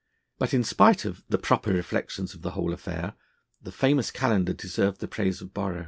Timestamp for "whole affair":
2.53-3.13